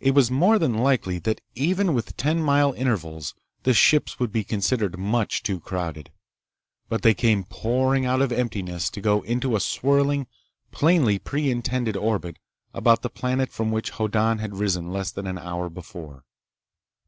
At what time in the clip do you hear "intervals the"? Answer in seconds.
2.74-3.74